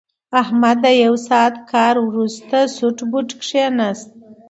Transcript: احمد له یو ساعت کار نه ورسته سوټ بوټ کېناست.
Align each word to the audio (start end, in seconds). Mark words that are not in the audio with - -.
احمد 0.41 0.77
له 0.83 0.91
یو 1.05 1.15
ساعت 1.27 1.55
کار 1.71 1.95
نه 2.01 2.05
ورسته 2.11 2.57
سوټ 2.75 2.97
بوټ 3.11 3.29
کېناست. 3.41 4.09